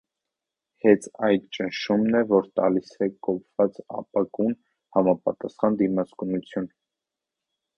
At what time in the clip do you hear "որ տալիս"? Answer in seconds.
2.31-2.89